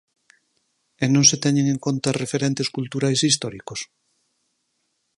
E 1.03 1.05
non 1.13 1.23
se 1.29 1.37
teñen 1.43 1.65
en 1.73 1.79
conta 1.85 2.17
referentes 2.23 2.67
culturais 2.75 3.23
históricos? 3.27 3.79